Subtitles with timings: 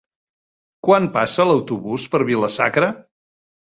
[0.87, 2.95] Quan passa l'autobús per Vila-sacra?